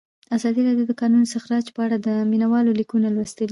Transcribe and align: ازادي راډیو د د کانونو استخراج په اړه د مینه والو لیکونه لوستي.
ازادي 0.35 0.61
راډیو 0.67 0.87
د 0.87 0.89
د 0.91 0.93
کانونو 1.01 1.25
استخراج 1.27 1.65
په 1.75 1.81
اړه 1.85 1.97
د 2.05 2.09
مینه 2.31 2.47
والو 2.51 2.77
لیکونه 2.79 3.07
لوستي. 3.15 3.45